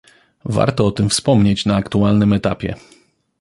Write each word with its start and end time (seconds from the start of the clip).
Warto 0.45 0.85
o 0.87 0.91
tym 0.91 1.09
wspomnieć 1.09 1.65
na 1.65 1.75
aktualnym 1.75 2.33
etapie 2.33 2.75